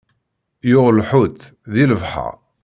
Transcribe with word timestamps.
Yuɣ 0.69 0.87
lḥut, 0.99 1.39
di 1.73 1.83
lebḥeṛ. 1.89 2.35